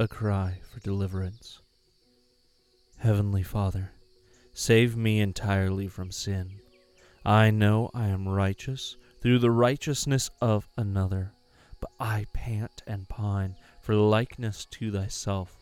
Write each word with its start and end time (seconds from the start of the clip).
a 0.00 0.06
cry 0.06 0.60
for 0.70 0.78
deliverance. 0.78 1.60
Heavenly 2.98 3.42
Father, 3.42 3.90
save 4.52 4.96
me 4.96 5.18
entirely 5.18 5.88
from 5.88 6.12
sin. 6.12 6.60
I 7.24 7.50
know 7.50 7.90
I 7.92 8.06
am 8.06 8.28
righteous 8.28 8.96
through 9.20 9.40
the 9.40 9.50
righteousness 9.50 10.30
of 10.40 10.68
another, 10.76 11.32
but 11.80 11.90
I 11.98 12.26
pant 12.32 12.80
and 12.86 13.08
pine 13.08 13.56
for 13.80 13.96
likeness 13.96 14.66
to 14.72 14.92
thyself. 14.92 15.56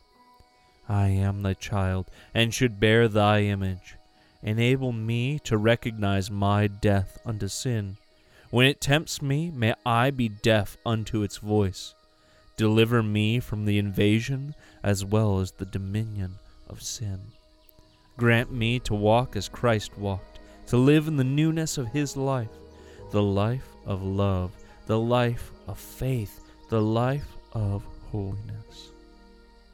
I 0.86 1.08
am 1.08 1.42
thy 1.42 1.54
child, 1.54 2.10
and 2.34 2.52
should 2.52 2.78
bear 2.78 3.08
thy 3.08 3.40
image. 3.40 3.96
Enable 4.42 4.92
me 4.92 5.38
to 5.44 5.56
recognize 5.56 6.30
my 6.30 6.66
death 6.66 7.18
unto 7.24 7.48
sin. 7.48 7.96
When 8.50 8.66
it 8.66 8.82
tempts 8.82 9.22
me, 9.22 9.50
may 9.50 9.74
I 9.86 10.10
be 10.10 10.28
deaf 10.28 10.76
unto 10.84 11.22
its 11.22 11.38
voice. 11.38 11.94
Deliver 12.56 13.02
me 13.02 13.38
from 13.38 13.66
the 13.66 13.78
invasion 13.78 14.54
as 14.82 15.04
well 15.04 15.40
as 15.40 15.52
the 15.52 15.66
dominion 15.66 16.38
of 16.68 16.82
sin. 16.82 17.20
Grant 18.16 18.50
me 18.50 18.78
to 18.80 18.94
walk 18.94 19.36
as 19.36 19.48
Christ 19.48 19.98
walked, 19.98 20.38
to 20.68 20.78
live 20.78 21.06
in 21.06 21.16
the 21.16 21.24
newness 21.24 21.76
of 21.76 21.88
his 21.88 22.16
life, 22.16 22.48
the 23.10 23.22
life 23.22 23.68
of 23.84 24.02
love, 24.02 24.52
the 24.86 24.98
life 24.98 25.52
of 25.68 25.78
faith, 25.78 26.40
the 26.70 26.80
life 26.80 27.36
of 27.52 27.84
holiness. 28.10 28.90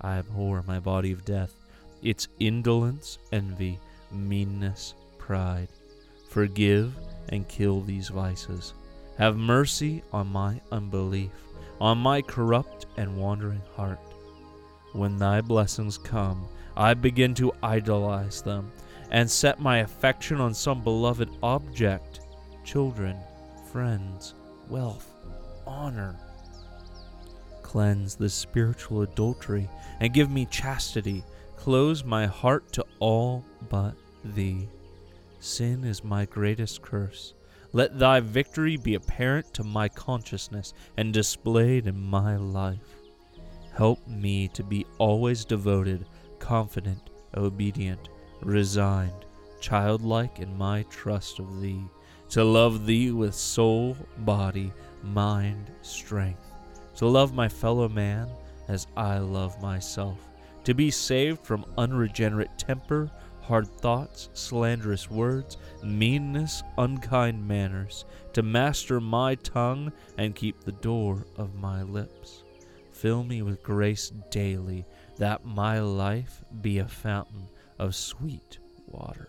I 0.01 0.19
abhor 0.19 0.65
my 0.67 0.81
body 0.81 1.13
of 1.13 1.25
death, 1.25 1.55
its 2.03 2.27
indolence, 2.41 3.19
envy, 3.31 3.79
meanness, 4.11 4.95
pride. 5.19 5.69
Forgive 6.29 6.95
and 7.29 7.47
kill 7.47 7.81
these 7.81 8.09
vices. 8.09 8.75
Have 9.19 9.37
mercy 9.37 10.03
on 10.13 10.27
my 10.27 10.61
unbelief, 10.73 11.31
on 11.81 11.99
my 11.99 12.23
corrupt 12.23 12.87
and 12.97 13.17
wandering 13.17 13.63
heart. 13.75 14.01
When 14.93 15.17
thy 15.17 15.41
blessings 15.41 15.99
come, 15.99 16.47
I 16.77 16.95
begin 16.95 17.35
to 17.35 17.53
idolize 17.63 18.43
them 18.43 18.73
and 19.11 19.31
set 19.31 19.61
my 19.61 19.79
affection 19.79 20.41
on 20.41 20.55
some 20.55 20.83
beloved 20.83 21.29
object 21.43 22.21
children, 22.65 23.17
friends, 23.71 24.35
wealth, 24.69 25.11
honor. 25.67 26.17
Cleanse 27.63 28.15
this 28.15 28.35
spiritual 28.35 29.03
adultery 29.03 29.69
and 30.01 30.13
give 30.13 30.31
me 30.31 30.47
chastity. 30.47 31.25
Close 31.57 32.05
my 32.05 32.27
heart 32.27 32.73
to 32.73 32.85
all 32.99 33.45
but 33.69 33.95
thee. 34.25 34.69
Sin 35.41 35.85
is 35.85 36.05
my 36.05 36.25
greatest 36.27 36.83
curse. 36.83 37.35
Let 37.75 37.99
thy 37.99 38.21
victory 38.21 38.77
be 38.77 38.95
apparent 38.95 39.55
to 39.55 39.65
my 39.65 39.89
consciousness 39.89 40.75
and 40.97 41.13
displayed 41.13 41.87
in 41.87 41.99
my 41.99 42.37
life. 42.37 43.01
Help 43.75 44.07
me 44.07 44.49
to 44.49 44.63
be 44.63 44.85
always 44.99 45.47
devoted, 45.47 46.07
confident, 46.39 47.09
obedient, 47.35 48.11
resigned, 48.43 49.25
childlike 49.61 50.39
in 50.39 50.59
my 50.59 50.83
trust 50.91 51.39
of 51.39 51.63
thee, 51.63 51.83
to 52.29 52.45
love 52.45 52.85
thee 52.85 53.11
with 53.11 53.35
soul, 53.35 53.97
body, 54.19 54.71
mind, 55.03 55.71
strength, 55.81 56.45
to 56.97 57.07
love 57.07 57.35
my 57.35 57.49
fellow 57.49 57.89
man 57.89 58.29
as 58.69 58.87
I 58.97 59.19
love 59.19 59.61
myself, 59.63 60.19
to 60.65 60.75
be 60.75 60.91
saved 60.91 61.45
from 61.45 61.65
unregenerate 61.79 62.59
temper, 62.59 63.11
hard 63.43 63.67
thoughts, 63.67 64.29
slanderous 64.33 65.11
words, 65.11 65.57
meanness, 65.83 66.63
unkind 66.79 67.47
manners, 67.47 68.05
to 68.33 68.43
master 68.43 69.01
my 69.01 69.35
tongue 69.35 69.93
and 70.17 70.35
keep 70.35 70.63
the 70.63 70.73
door 70.73 71.27
of 71.37 71.55
my 71.55 71.83
lips. 71.83 72.45
Fill 72.93 73.25
me 73.25 73.43
with 73.43 73.63
grace 73.63 74.13
daily, 74.31 74.87
that 75.19 75.45
my 75.45 75.81
life 75.81 76.43
be 76.61 76.79
a 76.79 76.89
fountain 76.89 77.49
of 77.79 77.95
sweet 77.95 78.59
water. 78.87 79.29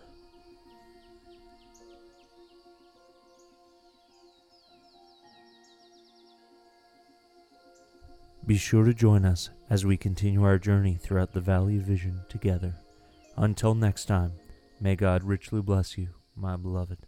Be 8.46 8.56
sure 8.58 8.84
to 8.84 8.92
join 8.92 9.24
us 9.24 9.48
as 9.70 9.86
we 9.86 9.96
continue 9.96 10.44
our 10.44 10.58
journey 10.58 10.98
throughout 11.00 11.32
the 11.32 11.40
Valley 11.40 11.78
of 11.78 11.84
Vision 11.84 12.20
together. 12.28 12.74
Until 13.36 13.74
next 13.74 14.04
time, 14.04 14.32
may 14.80 14.94
God 14.94 15.24
richly 15.24 15.60
bless 15.60 15.98
you, 15.98 16.10
my 16.36 16.56
beloved. 16.56 16.98